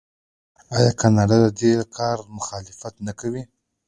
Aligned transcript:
آیا 0.77 0.91
کاناډا 0.99 1.35
د 1.43 1.47
دې 1.59 1.71
کار 1.97 2.17
مخالفت 2.37 2.93
نه 3.05 3.13
کوي؟ 3.19 3.43